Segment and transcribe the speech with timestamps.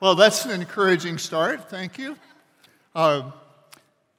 [0.00, 1.68] Well, that's an encouraging start.
[1.68, 2.16] Thank you.
[2.94, 3.32] Uh,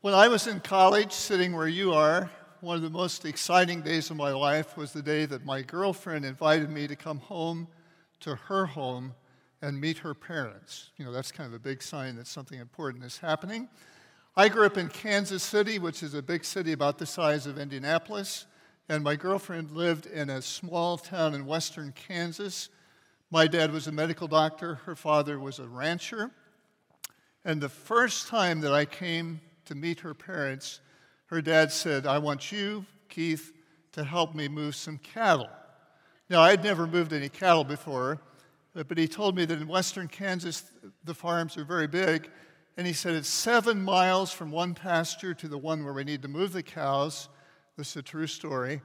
[0.01, 4.11] when I was in college, sitting where you are, one of the most exciting days
[4.11, 7.67] of my life was the day that my girlfriend invited me to come home
[8.19, 9.15] to her home
[9.63, 10.91] and meet her parents.
[10.97, 13.67] You know, that's kind of a big sign that something important is happening.
[14.37, 17.57] I grew up in Kansas City, which is a big city about the size of
[17.57, 18.45] Indianapolis,
[18.87, 22.69] and my girlfriend lived in a small town in western Kansas
[23.31, 26.29] my dad was a medical doctor, her father was a rancher.
[27.45, 30.81] And the first time that I came to meet her parents,
[31.27, 33.53] her dad said, I want you, Keith,
[33.93, 35.49] to help me move some cattle.
[36.29, 38.19] Now, I'd never moved any cattle before,
[38.73, 40.63] but he told me that in western Kansas,
[41.03, 42.29] the farms are very big.
[42.77, 46.21] And he said it's seven miles from one pasture to the one where we need
[46.21, 47.27] to move the cows.
[47.77, 48.81] This is a true story.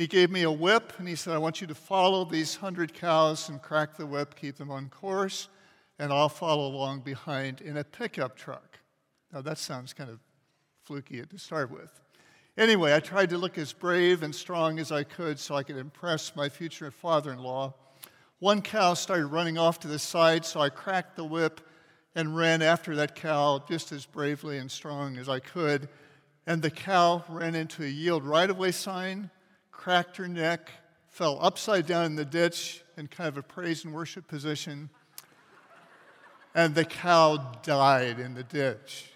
[0.00, 2.94] He gave me a whip and he said, I want you to follow these hundred
[2.94, 5.50] cows and crack the whip, keep them on course,
[5.98, 8.78] and I'll follow along behind in a pickup truck.
[9.30, 10.18] Now, that sounds kind of
[10.84, 12.00] fluky to start with.
[12.56, 15.76] Anyway, I tried to look as brave and strong as I could so I could
[15.76, 17.74] impress my future father in law.
[18.38, 21.60] One cow started running off to the side, so I cracked the whip
[22.14, 25.90] and ran after that cow just as bravely and strong as I could.
[26.46, 29.30] And the cow ran into a yield right of way sign
[29.80, 30.70] cracked her neck,
[31.08, 34.90] fell upside down in the ditch in kind of a praise and worship position,
[36.54, 39.10] and the cow died in the ditch.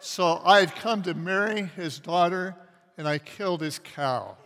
[0.00, 2.56] So I had come to marry his daughter,
[2.96, 4.36] and I killed his cow.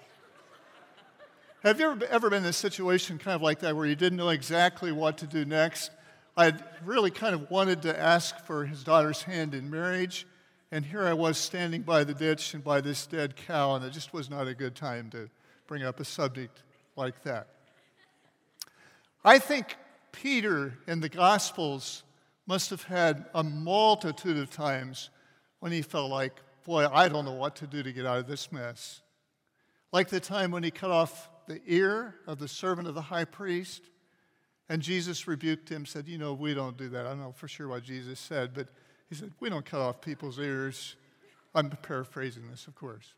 [1.63, 4.19] Have you ever, ever been in a situation kind of like that where you didn't
[4.19, 5.93] know exactly what to do next?
[6.37, 6.53] I
[6.85, 10.27] really kind of wanted to ask for his daughter's hand in marriage,
[10.73, 13.91] and here I was standing by the ditch and by this dead cow, and it
[13.91, 15.29] just was not a good time to
[15.67, 16.63] bring up a subject
[16.97, 17.49] like that.
[19.23, 19.77] I think
[20.13, 22.05] Peter in the Gospels
[22.47, 25.11] must have had a multitude of times
[25.61, 28.27] when he felt like, boy, I don't know what to do to get out of
[28.27, 29.03] this mess.
[29.93, 33.27] Like the time when he cut off the ear of the servant of the high
[33.27, 33.83] priest,
[34.71, 37.05] and Jesus rebuked him, said, You know, we don't do that.
[37.05, 38.69] I don't know for sure what Jesus said, but
[39.13, 40.97] he said, We don't cut off people's ears.
[41.55, 43.13] I'm paraphrasing this, of course.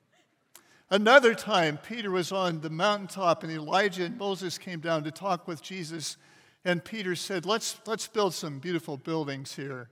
[0.90, 5.46] Another time, Peter was on the mountaintop, and Elijah and Moses came down to talk
[5.46, 6.16] with Jesus.
[6.64, 9.88] And Peter said, Let's, let's build some beautiful buildings here.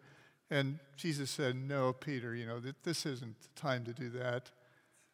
[0.50, 4.50] And Jesus said, No, Peter, you know, this isn't the time to do that.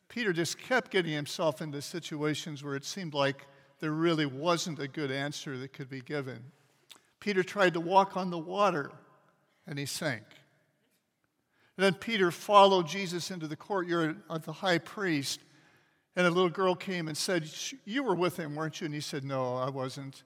[0.09, 3.47] Peter just kept getting himself into situations where it seemed like
[3.81, 6.45] there really wasn't a good answer that could be given.
[7.21, 8.91] Peter tried to walk on the water,
[9.67, 10.25] and he sank.
[11.79, 15.39] And then Peter followed Jesus into the courtyard of the high priest.
[16.17, 17.49] And a little girl came and said,
[17.85, 18.87] You were with him, weren't you?
[18.87, 20.25] And he said, No, I wasn't.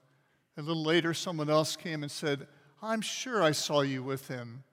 [0.56, 2.46] A little later, someone else came and said,
[2.80, 4.64] I'm sure I saw you with him.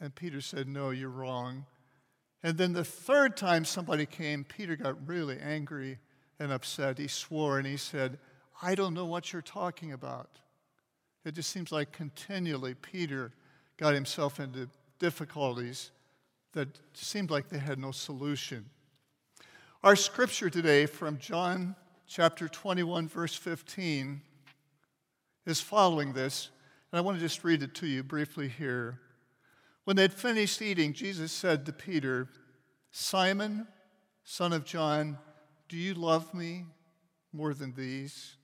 [0.00, 1.66] And Peter said, No, you're wrong.
[2.44, 5.98] And then the third time somebody came, Peter got really angry
[6.38, 6.98] and upset.
[6.98, 8.16] He swore and he said,
[8.62, 10.38] I don't know what you're talking about.
[11.24, 13.32] It just seems like continually Peter
[13.76, 14.68] got himself into
[15.00, 15.90] difficulties
[16.52, 18.66] that seemed like they had no solution.
[19.82, 21.74] Our scripture today from John
[22.06, 24.20] chapter 21, verse 15,
[25.46, 26.50] is following this,
[26.90, 29.00] and I want to just read it to you briefly here.
[29.84, 32.28] When they'd finished eating, Jesus said to Peter,
[32.90, 33.66] Simon,
[34.24, 35.18] son of John,
[35.68, 36.66] do you love me
[37.32, 38.36] more than these?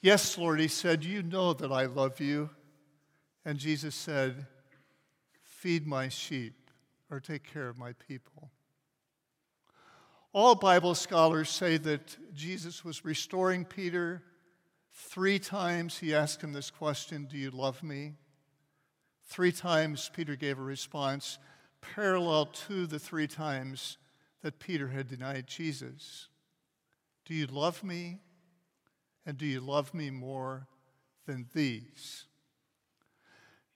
[0.00, 2.50] Yes, Lord, he said, You know that I love you.
[3.44, 4.46] And Jesus said,
[5.66, 6.70] feed my sheep
[7.10, 8.52] or take care of my people.
[10.32, 14.22] All Bible scholars say that Jesus was restoring Peter.
[14.92, 18.12] Three times he asked him this question Do you love me?
[19.24, 21.40] Three times Peter gave a response
[21.80, 23.98] parallel to the three times
[24.42, 26.28] that Peter had denied Jesus.
[27.24, 28.20] Do you love me?
[29.26, 30.68] And do you love me more
[31.26, 32.26] than these?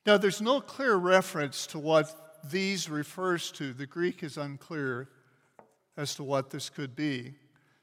[0.06, 3.74] Now, there's no clear reference to what these refers to.
[3.74, 5.10] The Greek is unclear
[5.96, 7.34] as to what this could be.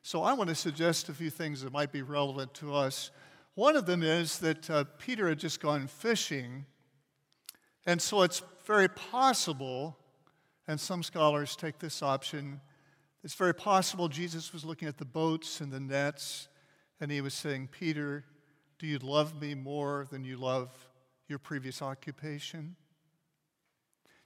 [0.02, 3.12] So, I want to suggest a few things that might be relevant to us.
[3.54, 6.66] One of them is that uh, Peter had just gone fishing,
[7.86, 9.98] and so it's very possible,
[10.68, 12.62] and some scholars take this option,
[13.24, 16.48] it's very possible Jesus was looking at the boats and the nets,
[17.00, 18.26] and he was saying, Peter,
[18.80, 20.70] do you love me more than you love
[21.28, 22.76] your previous occupation?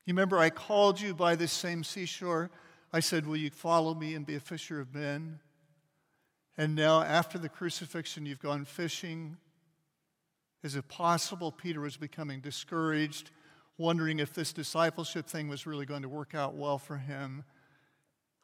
[0.05, 2.49] You remember I called you by this same seashore?
[2.91, 5.39] I said, Will you follow me and be a fisher of men?
[6.57, 9.37] And now, after the crucifixion, you've gone fishing
[10.63, 13.31] Is it possible Peter was becoming discouraged,
[13.77, 17.43] wondering if this discipleship thing was really going to work out well for him,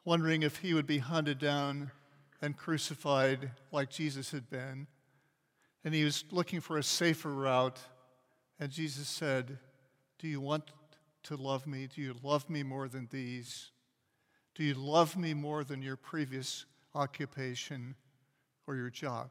[0.04, 1.90] wondering if he would be hunted down
[2.40, 4.86] and crucified like Jesus had been?
[5.84, 7.78] And he was looking for a safer route.
[8.60, 9.58] And Jesus said,
[10.18, 10.64] Do you want
[11.24, 11.88] to love me?
[11.94, 13.70] Do you love me more than these?
[14.54, 16.64] Do you love me more than your previous
[16.94, 17.94] occupation
[18.66, 19.30] or your job?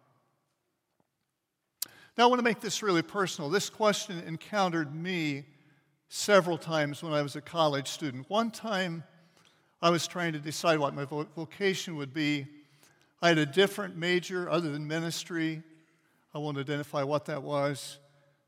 [2.18, 3.50] Now, I want to make this really personal.
[3.50, 5.45] This question encountered me
[6.09, 8.29] several times when I was a college student.
[8.29, 9.03] One time,
[9.81, 12.47] I was trying to decide what my vocation would be.
[13.21, 15.62] I had a different major other than ministry.
[16.33, 18.00] I won't identify what that was.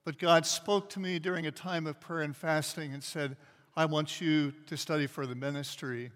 [0.06, 3.38] But God spoke to me during a time of prayer and fasting and said,
[3.76, 6.12] I want you to study for the ministry.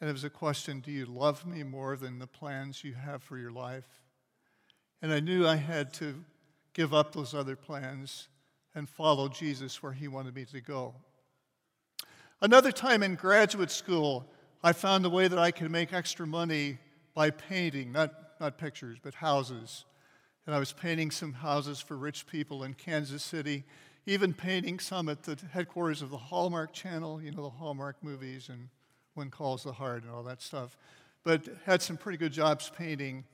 [0.00, 3.22] And it was a question Do you love me more than the plans you have
[3.22, 3.88] for your life?
[5.02, 6.24] And I knew I had to
[6.72, 8.28] give up those other plans
[8.74, 10.94] and follow Jesus where he wanted me to go.
[12.42, 14.30] Another time in graduate school,
[14.62, 16.78] I found a way that I could make extra money
[17.14, 19.86] by painting, not, not pictures, but houses.
[20.46, 23.64] And I was painting some houses for rich people in Kansas City,
[24.06, 28.48] even painting some at the headquarters of the Hallmark Channel, you know, the Hallmark movies
[28.48, 28.68] and
[29.14, 30.76] When Calls the Heart and all that stuff.
[31.24, 33.24] But had some pretty good jobs painting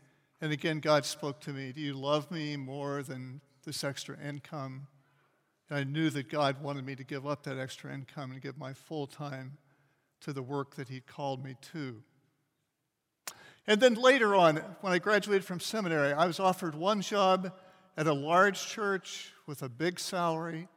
[0.43, 4.89] and again, God spoke to me Do you love me more than this extra income?
[5.71, 8.59] And I knew that God wanted me to give up that extra income and give
[8.59, 9.57] my full time
[10.23, 12.03] to the work that He called me to.
[13.67, 17.53] And then later on, when I graduated from seminary, I was offered one job
[17.97, 20.69] at a large church with a big salary,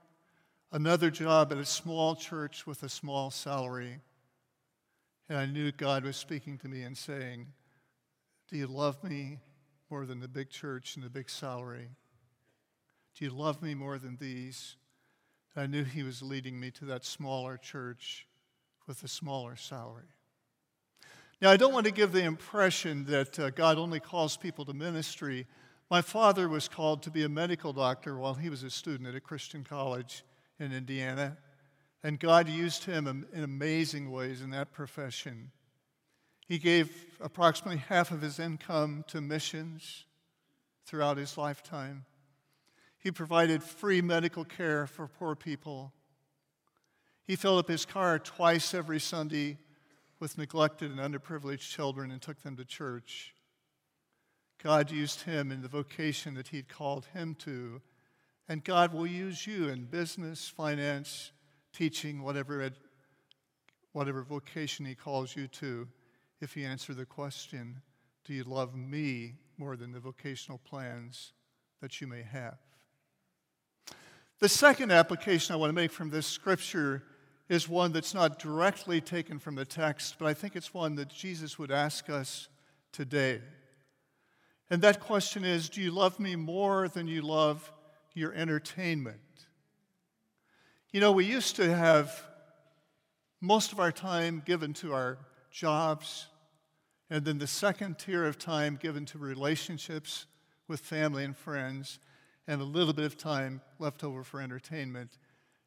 [0.72, 4.02] another job at a small church with a small salary.
[5.28, 7.48] And I knew God was speaking to me and saying,
[8.50, 9.40] Do you love me
[9.90, 11.90] more than the big church and the big salary?
[13.18, 14.76] Do you love me more than these?
[15.56, 18.28] And I knew He was leading me to that smaller church
[18.86, 20.15] with a smaller salary.
[21.42, 24.74] Now, I don't want to give the impression that uh, God only calls people to
[24.74, 25.46] ministry.
[25.92, 29.16] My father was called to be a medical doctor while he was a student at
[29.16, 30.24] a Christian college
[30.60, 31.38] in Indiana,
[32.04, 35.52] and God used him in amazing ways in that profession.
[36.48, 40.06] He gave approximately half of his income to missions
[40.86, 42.06] throughout his lifetime.
[42.98, 45.92] He provided free medical care for poor people.
[47.26, 49.58] He filled up his car twice every Sunday
[50.20, 53.34] with neglected and underprivileged children and took them to church.
[54.64, 57.82] God used him in the vocation that he'd called him to,
[58.48, 61.32] and God will use you in business, finance,
[61.74, 62.70] teaching, whatever,
[63.92, 65.88] whatever vocation he calls you to
[66.42, 67.82] if you answer the question
[68.24, 71.34] Do you love me more than the vocational plans
[71.82, 72.58] that you may have?
[74.40, 77.04] The second application I want to make from this scripture
[77.48, 81.10] is one that's not directly taken from the text, but I think it's one that
[81.10, 82.48] Jesus would ask us
[82.92, 83.42] today.
[84.70, 87.72] And that question is Do you love me more than you love
[88.14, 89.20] your entertainment?
[90.92, 92.24] You know, we used to have
[93.42, 95.20] most of our time given to our
[95.52, 96.28] jobs,
[97.10, 100.26] and then the second tier of time given to relationships
[100.68, 102.00] with family and friends,
[102.48, 105.18] and a little bit of time left over for entertainment.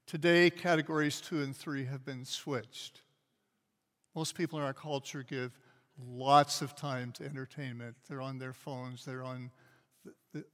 [0.08, 3.02] Today, categories two and three have been switched.
[4.16, 5.52] Most people in our culture give
[6.02, 7.94] lots of time to entertainment.
[8.08, 9.50] They're on their phones, they're on
[10.06, 10.44] the, the,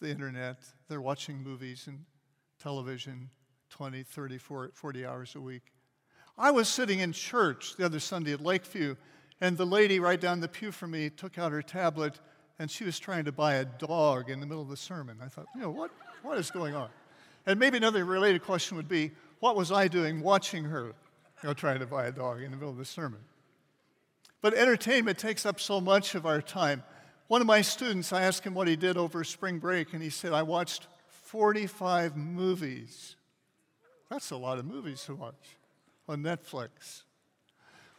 [0.00, 2.04] the internet, they're watching movies and
[2.62, 3.30] television
[3.70, 5.72] 20, 30, 40 hours a week.
[6.38, 8.94] I was sitting in church the other Sunday at Lakeview,
[9.40, 12.20] and the lady right down the pew from me took out her tablet
[12.60, 15.18] and she was trying to buy a dog in the middle of the sermon.
[15.20, 15.90] I thought, you know, what,
[16.22, 16.90] what is going on?
[17.50, 21.52] And maybe another related question would be, what was I doing watching her, you know,
[21.52, 23.18] trying to buy a dog in the middle of the sermon?
[24.40, 26.84] But entertainment takes up so much of our time.
[27.26, 30.10] One of my students, I asked him what he did over spring break, and he
[30.10, 33.16] said, I watched 45 movies.
[34.10, 35.56] That's a lot of movies to watch
[36.08, 37.02] on Netflix.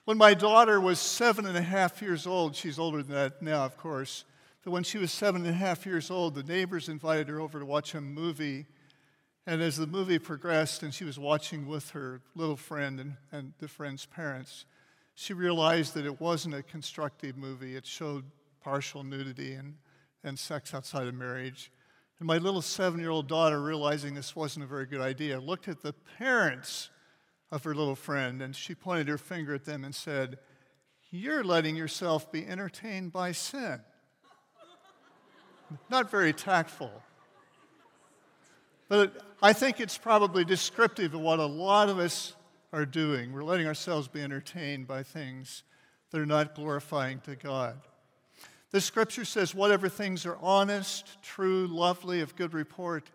[0.05, 3.65] When my daughter was seven and a half years old, she's older than that now,
[3.65, 4.23] of course,
[4.63, 7.59] but when she was seven and a half years old, the neighbors invited her over
[7.59, 8.65] to watch a movie.
[9.47, 13.53] And as the movie progressed and she was watching with her little friend and, and
[13.57, 14.65] the friend's parents,
[15.15, 17.75] she realized that it wasn't a constructive movie.
[17.75, 18.25] It showed
[18.63, 19.75] partial nudity and,
[20.23, 21.71] and sex outside of marriage.
[22.19, 25.67] And my little seven year old daughter, realizing this wasn't a very good idea, looked
[25.67, 26.91] at the parents
[27.51, 30.37] of her little friend, and she pointed her finger at them and said,
[31.09, 33.81] You're letting yourself be entertained by sin.
[35.89, 36.91] Not very tactful.
[38.91, 42.35] But I think it's probably descriptive of what a lot of us
[42.73, 43.31] are doing.
[43.31, 45.63] We're letting ourselves be entertained by things
[46.09, 47.79] that are not glorifying to God.
[48.71, 53.09] The scripture says, whatever things are honest, true, lovely, of good report,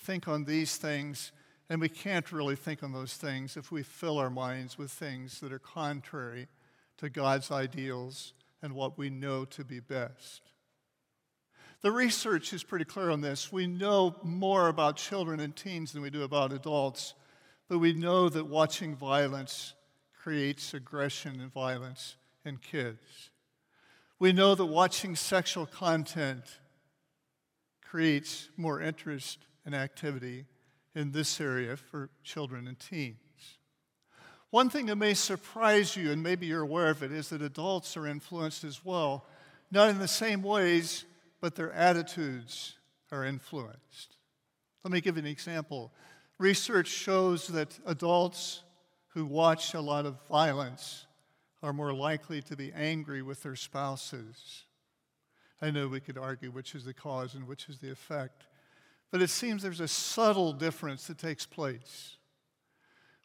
[0.00, 1.30] think on these things.
[1.68, 5.38] And we can't really think on those things if we fill our minds with things
[5.38, 6.48] that are contrary
[6.98, 8.32] to God's ideals
[8.62, 10.49] and what we know to be best.
[11.82, 13.50] The research is pretty clear on this.
[13.50, 17.14] We know more about children and teens than we do about adults,
[17.68, 19.72] but we know that watching violence
[20.22, 23.30] creates aggression and violence in kids.
[24.18, 26.44] We know that watching sexual content
[27.82, 30.44] creates more interest and activity
[30.94, 33.16] in this area for children and teens.
[34.50, 37.96] One thing that may surprise you, and maybe you're aware of it, is that adults
[37.96, 39.24] are influenced as well,
[39.70, 41.04] not in the same ways,
[41.40, 42.74] but their attitudes
[43.10, 44.16] are influenced.
[44.84, 45.92] Let me give you an example.
[46.38, 48.62] Research shows that adults
[49.08, 51.06] who watch a lot of violence
[51.62, 54.64] are more likely to be angry with their spouses.
[55.60, 58.46] I know we could argue which is the cause and which is the effect,
[59.10, 62.16] but it seems there's a subtle difference that takes place.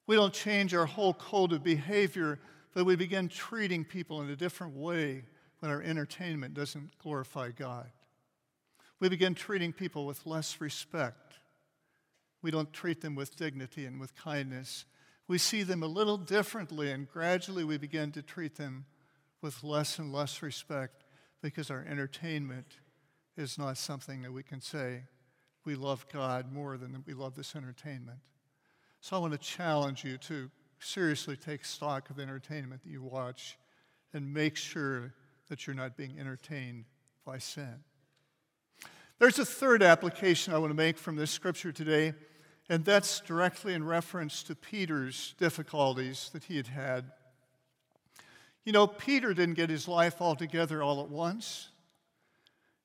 [0.07, 2.39] We don't change our whole code of behavior,
[2.73, 5.23] but we begin treating people in a different way
[5.59, 7.89] when our entertainment doesn't glorify God.
[9.05, 11.35] We begin treating people with less respect.
[12.41, 14.85] We don't treat them with dignity and with kindness.
[15.27, 18.85] We see them a little differently, and gradually we begin to treat them
[19.43, 21.03] with less and less respect
[21.43, 22.65] because our entertainment
[23.37, 25.03] is not something that we can say
[25.65, 28.17] we love God more than we love this entertainment.
[29.01, 33.03] So I want to challenge you to seriously take stock of the entertainment that you
[33.03, 33.55] watch
[34.13, 35.13] and make sure
[35.49, 36.85] that you're not being entertained
[37.23, 37.83] by sin.
[39.17, 42.13] There's a third application I want to make from this scripture today,
[42.67, 47.11] and that's directly in reference to Peter's difficulties that he had had.
[48.65, 51.69] You know, Peter didn't get his life all together all at once.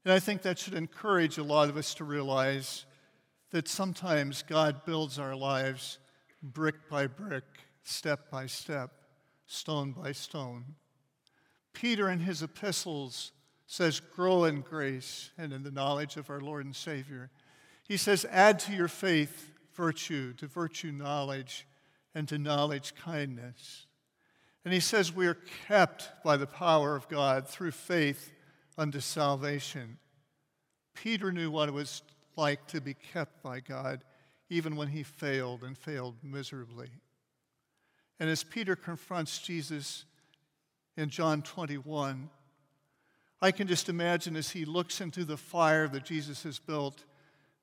[0.05, 2.87] And I think that should encourage a lot of us to realize
[3.51, 5.99] that sometimes God builds our lives
[6.43, 7.45] brick by brick,
[7.83, 8.93] step by step,
[9.47, 10.65] stone by stone.
[11.73, 13.33] Peter, in his epistles,
[13.71, 17.31] says, Grow in grace and in the knowledge of our Lord and Savior.
[17.87, 21.69] He says, Add to your faith virtue, to virtue knowledge,
[22.13, 23.87] and to knowledge kindness.
[24.65, 28.33] And he says, We are kept by the power of God through faith
[28.77, 29.99] unto salvation.
[30.97, 32.03] Peter knew what it was
[32.37, 34.03] like to be kept by God
[34.49, 36.91] even when he failed and failed miserably.
[38.19, 40.07] And as Peter confronts Jesus
[40.97, 42.29] in John 21,
[43.43, 47.05] I can just imagine as he looks into the fire that Jesus has built,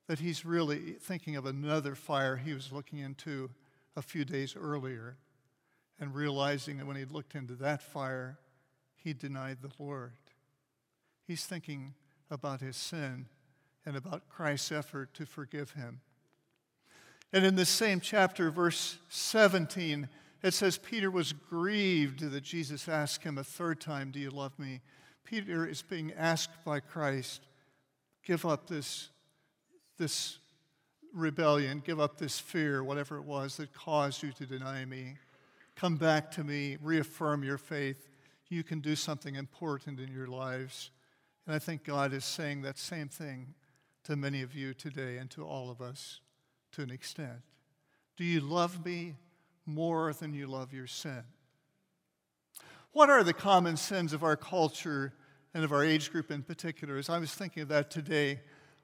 [0.07, 3.51] that he's really thinking of another fire he was looking into
[3.95, 5.17] a few days earlier
[5.99, 8.39] and realizing that when he looked into that fire,
[8.95, 10.13] he denied the Lord.
[11.27, 11.93] He's thinking
[12.31, 13.27] about his sin
[13.85, 16.01] and about Christ's effort to forgive him.
[17.33, 20.07] And in this same chapter, verse 17,
[20.43, 24.57] it says Peter was grieved that Jesus asked him a third time, Do you love
[24.57, 24.81] me?
[25.27, 27.41] Peter is being asked by Christ,
[28.25, 29.09] Give up this,
[29.97, 30.37] this
[31.13, 35.15] rebellion, give up this fear, whatever it was that caused you to deny me.
[35.75, 38.07] Come back to me, reaffirm your faith.
[38.49, 40.91] You can do something important in your lives.
[41.45, 43.53] And I think God is saying that same thing
[44.05, 46.21] to many of you today and to all of us
[46.73, 47.41] to an extent.
[48.15, 49.15] Do you love me
[49.65, 51.23] more than you love your sin?
[52.97, 55.13] What are the common sins of our culture
[55.53, 56.97] and of our age group in particular?
[56.97, 58.39] As I was thinking of that today,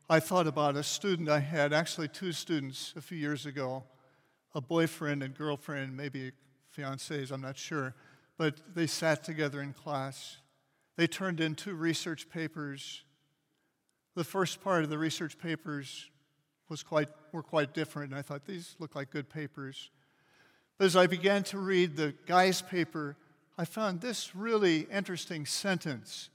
[0.08, 3.86] I thought about a student I had, actually, two students a few years ago,
[4.54, 6.32] a boyfriend and girlfriend, maybe
[6.78, 7.96] fiancés, I'm not sure,
[8.38, 10.38] but they sat together in class.
[10.96, 13.02] They turned in two research papers.
[14.14, 16.12] The first part of the research papers
[16.70, 19.90] was quite, were quite different, and I thought these look like good papers.
[20.78, 23.18] But as I began to read the guy's paper,
[23.58, 26.30] I found this really interesting sentence.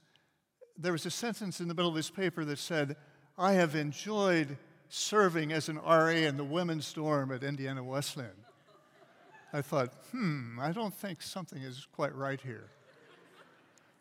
[0.77, 2.95] There was a sentence in the middle of this paper that said,
[3.37, 4.57] I have enjoyed
[4.87, 8.31] serving as an RA in the women's dorm at Indiana Wesleyan.
[9.51, 12.69] I thought, hmm, I don't think something is quite right here.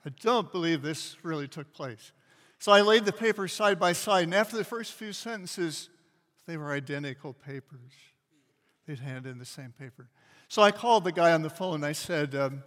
[0.06, 2.12] I don't believe this really took place.
[2.60, 5.88] So I laid the papers side by side, and after the first few sentences,
[6.46, 7.92] they were identical papers.
[8.86, 10.08] They'd hand in the same paper.
[10.48, 12.62] So I called the guy on the phone and I said, um,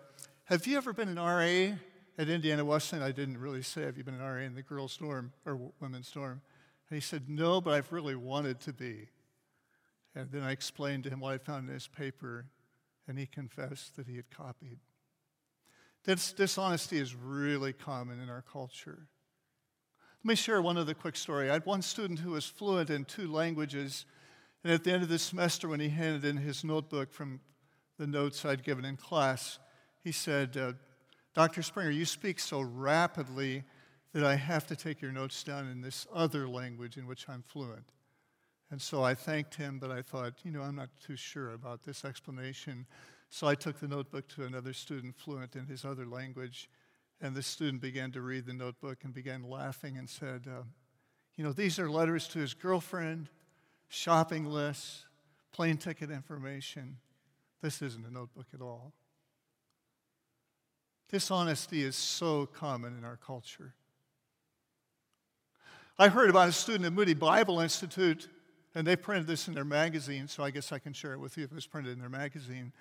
[0.52, 1.78] Have you ever been an RA
[2.18, 3.06] at Indiana Wesleyan?
[3.06, 6.12] I didn't really say, Have you been an RA in the girls' dorm or women's
[6.12, 6.42] dorm?
[6.90, 9.08] And he said, No, but I've really wanted to be.
[10.14, 12.48] And then I explained to him what I found in his paper,
[13.08, 14.80] and he confessed that he had copied.
[16.04, 19.08] This dishonesty is really common in our culture.
[20.22, 21.50] Let me share one other quick story.
[21.50, 24.06] I had one student who was fluent in two languages,
[24.66, 27.40] and at the end of the semester, when he handed in his notebook from
[27.98, 29.58] the notes I'd given in class,
[30.04, 30.74] he said, uh,
[31.34, 31.62] Dr.
[31.62, 33.64] Springer, you speak so rapidly
[34.14, 37.44] that I have to take your notes down in this other language in which I'm
[37.44, 37.86] fluent.
[38.70, 41.84] And so I thanked him, but I thought, you know, I'm not too sure about
[41.84, 42.86] this explanation.
[43.30, 46.70] So I took the notebook to another student fluent in his other language,
[47.22, 50.64] and the student began to read the notebook and began laughing and said, uh,
[51.36, 53.30] you know, these are letters to his girlfriend,
[53.88, 55.06] shopping lists,
[55.54, 56.98] plane ticket information.
[57.62, 58.94] This isn't a notebook at all.
[61.12, 63.74] Dishonesty is so common in our culture.
[66.00, 68.30] I heard about a student at Moody Bible Institute,
[68.74, 71.38] and they printed this in their magazine, so I guess I can share it with
[71.38, 72.72] you if it was printed in their magazine.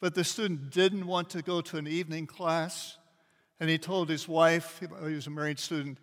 [0.00, 2.98] But the student didn't want to go to an evening class,
[3.60, 5.98] and he told his wife, he was a married student,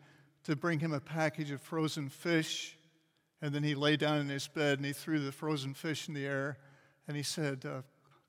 [0.45, 2.77] to bring him a package of frozen fish.
[3.41, 6.13] And then he lay down in his bed and he threw the frozen fish in
[6.13, 6.59] the air,
[7.09, 7.81] and he said, uh,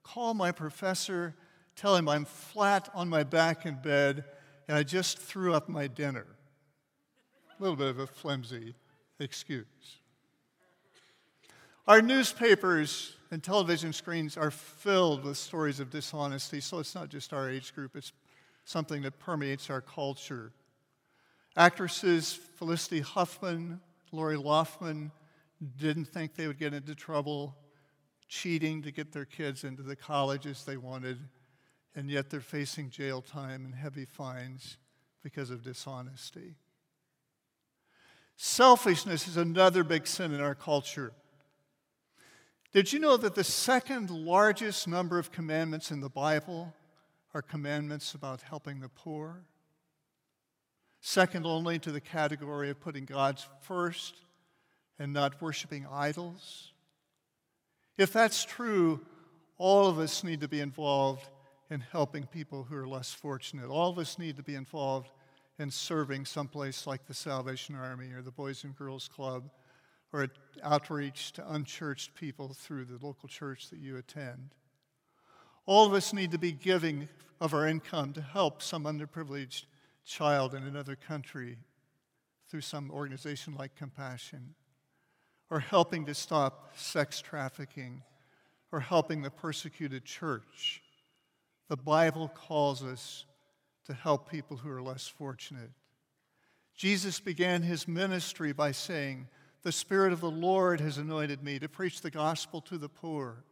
[0.02, 1.36] Call my professor
[1.78, 4.24] tell him I'm flat on my back in bed
[4.66, 6.26] and I just threw up my dinner.
[7.58, 8.74] A little bit of a flimsy
[9.20, 9.64] excuse.
[11.86, 17.32] Our newspapers and television screens are filled with stories of dishonesty, so it's not just
[17.32, 18.12] our age group, it's
[18.64, 20.52] something that permeates our culture.
[21.56, 23.80] Actresses Felicity Huffman,
[24.12, 25.12] Lori Loughlin
[25.78, 27.56] didn't think they would get into trouble
[28.28, 31.18] cheating to get their kids into the colleges they wanted
[31.98, 34.78] and yet they're facing jail time and heavy fines
[35.20, 36.54] because of dishonesty.
[38.36, 41.10] Selfishness is another big sin in our culture.
[42.70, 46.72] Did you know that the second largest number of commandments in the Bible
[47.34, 49.42] are commandments about helping the poor?
[51.00, 54.14] Second only to the category of putting God first
[55.00, 56.70] and not worshiping idols?
[57.96, 59.00] If that's true,
[59.56, 61.28] all of us need to be involved
[61.70, 63.68] in helping people who are less fortunate.
[63.68, 65.10] All of us need to be involved
[65.58, 69.50] in serving someplace like the Salvation Army or the Boys and Girls Club
[70.12, 70.28] or
[70.62, 74.54] outreach to unchurched people through the local church that you attend.
[75.66, 77.08] All of us need to be giving
[77.40, 79.66] of our income to help some underprivileged
[80.06, 81.58] child in another country
[82.48, 84.54] through some organization like Compassion,
[85.50, 88.02] or helping to stop sex trafficking,
[88.72, 90.82] or helping the persecuted church
[91.68, 93.26] the Bible calls us
[93.86, 95.70] to help people who are less fortunate.
[96.74, 99.28] Jesus began his ministry by saying,
[99.62, 103.44] The Spirit of the Lord has anointed me to preach the gospel to the poor,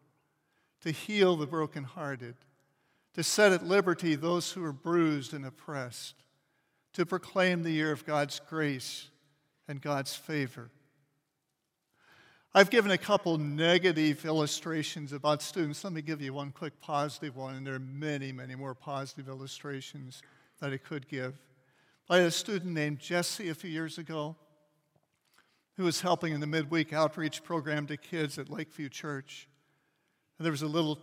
[0.82, 2.36] to heal the brokenhearted,
[3.14, 6.14] to set at liberty those who are bruised and oppressed,
[6.92, 9.08] to proclaim the year of God's grace
[9.66, 10.70] and God's favor.
[12.56, 15.84] I've given a couple negative illustrations about students.
[15.84, 19.28] Let me give you one quick positive one, and there are many, many more positive
[19.28, 20.22] illustrations
[20.62, 21.38] that I could give.
[22.08, 24.36] I had a student named Jesse a few years ago
[25.76, 29.48] who was helping in the midweek outreach program to kids at Lakeview Church.
[30.38, 30.98] And there was a little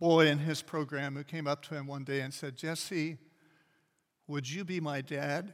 [0.00, 3.16] boy in his program who came up to him one day and said, Jesse,
[4.26, 5.52] would you be my dad?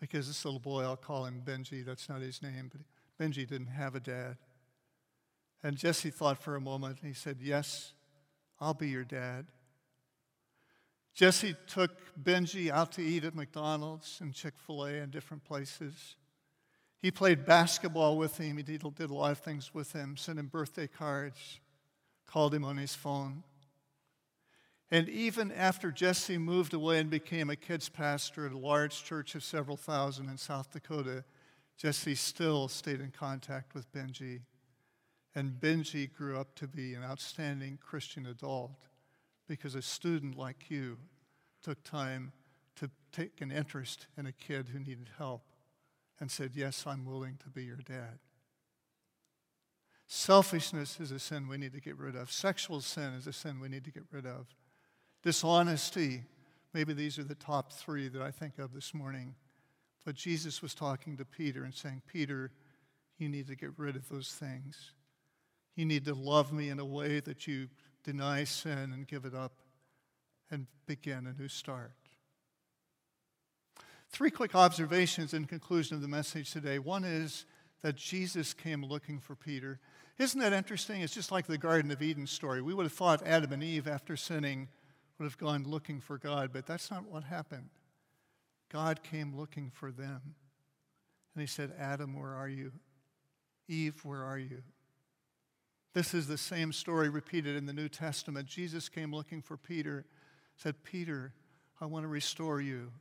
[0.00, 2.80] Because this little boy, I'll call him Benji, that's not his name, but
[3.20, 4.38] Benji didn't have a dad.
[5.62, 6.98] And Jesse thought for a moment.
[7.00, 7.92] And he said, Yes,
[8.58, 9.46] I'll be your dad.
[11.12, 16.16] Jesse took Benji out to eat at McDonald's and Chick fil A and different places.
[17.02, 18.56] He played basketball with him.
[18.56, 21.60] He did, did a lot of things with him, sent him birthday cards,
[22.26, 23.42] called him on his phone.
[24.90, 29.34] And even after Jesse moved away and became a kids pastor at a large church
[29.34, 31.24] of several thousand in South Dakota,
[31.80, 34.40] Jesse still stayed in contact with Benji.
[35.34, 38.72] And Benji grew up to be an outstanding Christian adult
[39.48, 40.98] because a student like you
[41.62, 42.32] took time
[42.76, 45.42] to take an interest in a kid who needed help
[46.20, 48.18] and said, Yes, I'm willing to be your dad.
[50.06, 52.30] Selfishness is a sin we need to get rid of.
[52.30, 54.48] Sexual sin is a sin we need to get rid of.
[55.22, 56.24] Dishonesty,
[56.74, 59.34] maybe these are the top three that I think of this morning.
[60.04, 62.50] But Jesus was talking to Peter and saying, Peter,
[63.18, 64.92] you need to get rid of those things.
[65.76, 67.68] You need to love me in a way that you
[68.02, 69.52] deny sin and give it up
[70.50, 71.92] and begin a new start.
[74.08, 76.78] Three quick observations in conclusion of the message today.
[76.78, 77.44] One is
[77.82, 79.78] that Jesus came looking for Peter.
[80.18, 81.00] Isn't that interesting?
[81.02, 82.60] It's just like the Garden of Eden story.
[82.60, 84.68] We would have thought Adam and Eve, after sinning,
[85.18, 87.70] would have gone looking for God, but that's not what happened.
[88.70, 90.34] God came looking for them.
[91.34, 92.72] And he said, Adam, where are you?
[93.68, 94.62] Eve, where are you?
[95.92, 98.46] This is the same story repeated in the New Testament.
[98.46, 100.06] Jesus came looking for Peter,
[100.56, 101.32] said, Peter,
[101.80, 102.92] I want to restore you.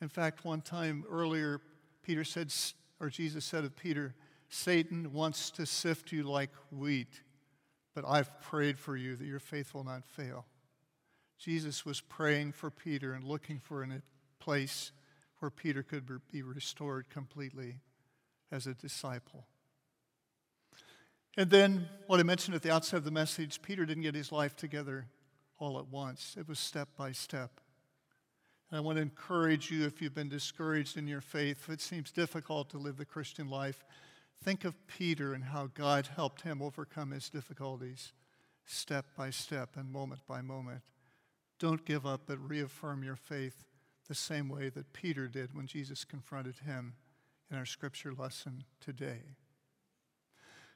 [0.00, 1.60] In fact, one time earlier,
[2.02, 2.52] Peter said,
[3.00, 4.14] or Jesus said of Peter,
[4.48, 7.22] Satan wants to sift you like wheat,
[7.94, 10.46] but I've prayed for you that your faith will not fail.
[11.38, 14.02] Jesus was praying for Peter and looking for a
[14.38, 14.92] place
[15.40, 17.80] where Peter could be restored completely
[18.52, 19.46] as a disciple.
[21.36, 24.32] And then, what I mentioned at the outset of the message, Peter didn't get his
[24.32, 25.06] life together
[25.58, 27.60] all at once, it was step by step.
[28.70, 31.80] And I want to encourage you if you've been discouraged in your faith, if it
[31.80, 33.84] seems difficult to live the Christian life,
[34.42, 38.12] think of Peter and how God helped him overcome his difficulties
[38.64, 40.82] step by step and moment by moment.
[41.58, 43.64] Don't give up, but reaffirm your faith
[44.10, 46.94] the same way that Peter did when Jesus confronted him
[47.48, 49.20] in our scripture lesson today.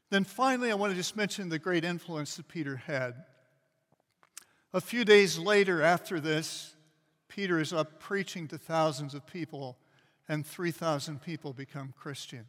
[0.09, 3.25] Then finally, I want to just mention the great influence that Peter had.
[4.73, 6.77] A few days later, after this,
[7.27, 9.79] Peter is up preaching to thousands of people,
[10.29, 12.47] and 3,000 people become Christians.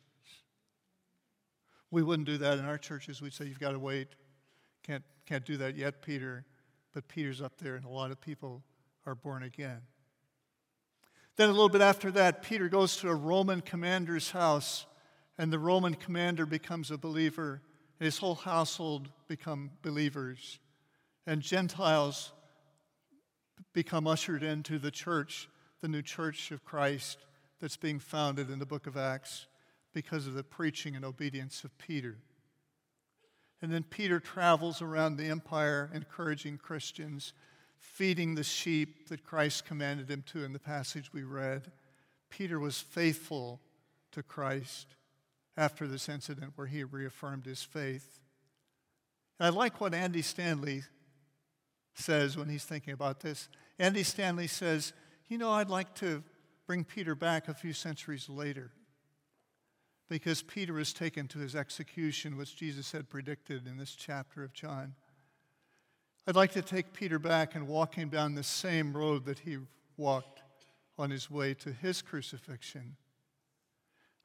[1.89, 3.23] We wouldn't do that in our churches.
[3.23, 4.09] We'd say, You've got to wait.
[4.83, 6.45] Can't, can't do that yet, Peter.
[6.93, 8.61] But Peter's up there, and a lot of people
[9.07, 9.81] are born again.
[11.37, 14.85] Then, a little bit after that, Peter goes to a Roman commander's house,
[15.37, 17.61] and the Roman commander becomes a believer.
[17.99, 20.59] And his whole household become believers,
[21.25, 22.33] and Gentiles
[23.73, 25.49] become ushered into the church,
[25.81, 27.19] the new church of Christ
[27.59, 29.47] that's being founded in the book of Acts
[29.93, 32.17] because of the preaching and obedience of Peter.
[33.61, 37.33] And then Peter travels around the empire encouraging Christians
[37.93, 41.71] feeding the sheep that Christ commanded him to in the passage we read.
[42.29, 43.61] Peter was faithful
[44.11, 44.95] to Christ
[45.55, 48.19] after this incident where he reaffirmed his faith.
[49.39, 50.83] I like what Andy Stanley
[51.93, 53.47] says when he's thinking about this.
[53.79, 54.93] Andy Stanley says,
[55.27, 56.23] You know, I'd like to
[56.67, 58.71] bring Peter back a few centuries later
[60.09, 64.53] because Peter is taken to his execution, which Jesus had predicted in this chapter of
[64.53, 64.95] John.
[66.27, 69.59] I'd like to take Peter back and walk him down the same road that he
[69.95, 70.41] walked
[70.97, 72.95] on his way to his crucifixion.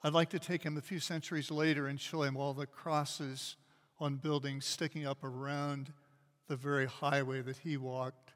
[0.02, 3.56] I'd like to take him a few centuries later and show him all the crosses
[3.98, 5.92] on buildings sticking up around
[6.48, 8.32] the very highway that he walked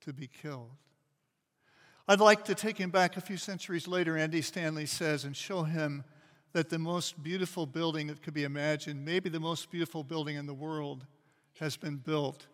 [0.00, 0.70] to be killed.
[2.08, 5.62] I'd like to take him back a few centuries later, Andy Stanley says, and show
[5.62, 6.04] him
[6.54, 10.46] that the most beautiful building that could be imagined, maybe the most beautiful building in
[10.46, 11.06] the world,
[11.60, 12.46] has been built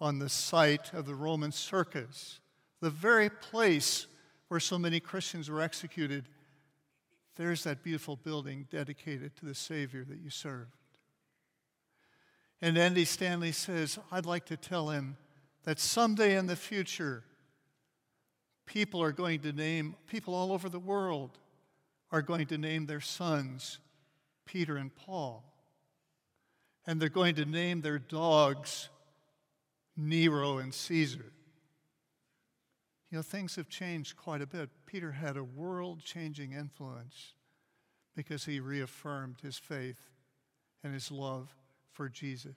[0.00, 2.40] on the site of the Roman circus,
[2.80, 4.06] the very place
[4.48, 6.28] where so many Christians were executed.
[7.36, 10.72] There's that beautiful building dedicated to the Savior that you served.
[12.62, 15.16] And Andy Stanley says, I'd like to tell him
[15.64, 17.24] that someday in the future,
[18.66, 21.38] people are going to name, people all over the world
[22.12, 23.78] are going to name their sons
[24.46, 25.44] Peter and Paul.
[26.86, 28.88] And they're going to name their dogs
[29.96, 31.32] Nero and Caesar.
[33.10, 34.68] You know, things have changed quite a bit.
[34.84, 37.34] Peter had a world changing influence
[38.16, 40.10] because he reaffirmed his faith
[40.82, 41.54] and his love
[41.92, 42.56] for Jesus.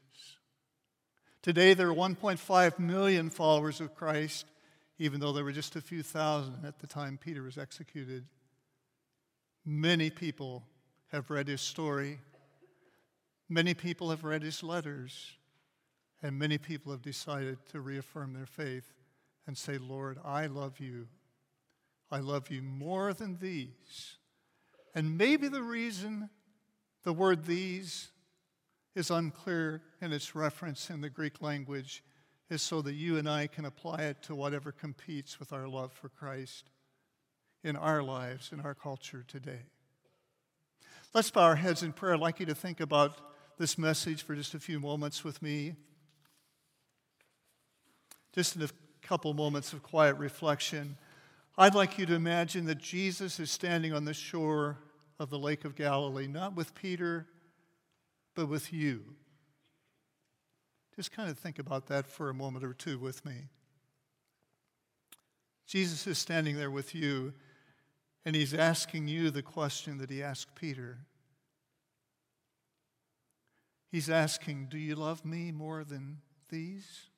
[1.41, 4.45] Today, there are 1.5 million followers of Christ,
[4.97, 8.25] even though there were just a few thousand at the time Peter was executed.
[9.65, 10.63] Many people
[11.11, 12.19] have read his story,
[13.47, 15.37] many people have read his letters.
[16.21, 18.93] And many people have decided to reaffirm their faith
[19.47, 21.07] and say, Lord, I love you.
[22.11, 24.17] I love you more than these.
[24.93, 26.29] And maybe the reason
[27.03, 28.09] the word these
[28.95, 32.03] is unclear in its reference in the Greek language
[32.49, 35.93] is so that you and I can apply it to whatever competes with our love
[35.93, 36.71] for Christ
[37.63, 39.61] in our lives, in our culture today.
[41.13, 42.13] Let's bow our heads in prayer.
[42.13, 43.21] I'd like you to think about
[43.57, 45.75] this message for just a few moments with me
[48.39, 48.69] just in a
[49.01, 50.95] couple moments of quiet reflection,
[51.57, 54.77] I'd like you to imagine that Jesus is standing on the shore
[55.19, 57.27] of the Lake of Galilee, not with Peter,
[58.35, 59.03] but with you.
[60.95, 63.49] Just kind of think about that for a moment or two with me.
[65.67, 67.33] Jesus is standing there with you,
[68.23, 70.99] and he's asking you the question that he asked Peter.
[73.91, 77.09] He's asking, Do you love me more than these?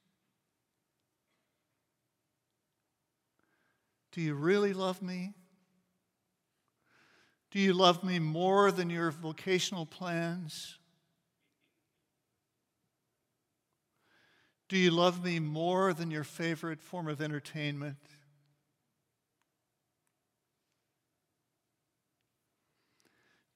[4.12, 5.34] Do you really love me?
[7.52, 10.78] Do you love me more than your vocational plans?
[14.70, 17.98] Do you love me more than your favorite form of entertainment?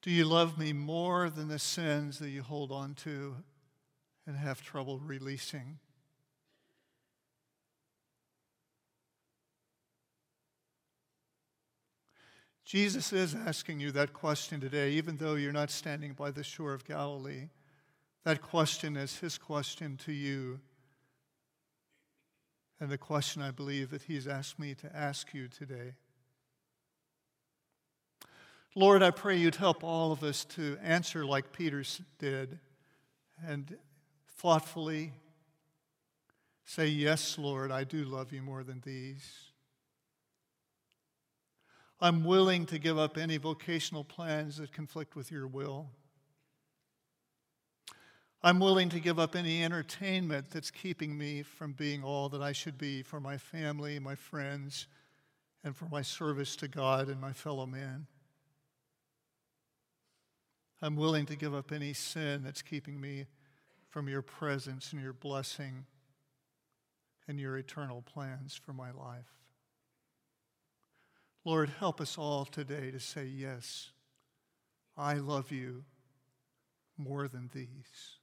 [0.01, 3.37] Do you love me more than the sins that you hold on to
[4.27, 5.79] and have trouble releasing?
[12.65, 16.73] Jesus is asking you that question today, even though you're not standing by the shore
[16.73, 17.49] of Galilee.
[18.23, 20.59] That question is his question to you.
[22.79, 25.93] And the question I believe that he's asked me to ask you today.
[28.73, 31.83] Lord, I pray you'd help all of us to answer like Peter
[32.17, 32.59] did
[33.45, 33.77] and
[34.37, 35.13] thoughtfully
[36.65, 39.51] say, Yes, Lord, I do love you more than these.
[42.05, 45.89] I'm willing to give up any vocational plans that conflict with your will.
[48.43, 52.51] I'm willing to give up any entertainment that's keeping me from being all that I
[52.51, 54.85] should be for my family, my friends,
[55.63, 58.05] and for my service to God and my fellow man.
[60.83, 63.25] I'm willing to give up any sin that's keeping me
[63.89, 65.87] from your presence and your blessing
[67.27, 69.44] and your eternal plans for my life.
[71.45, 73.91] Lord, help us all today to say, Yes,
[74.97, 75.83] I love you
[76.97, 78.17] more than these.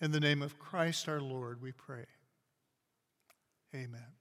[0.00, 2.06] In the name of Christ our Lord, we pray.
[3.74, 4.17] Amen.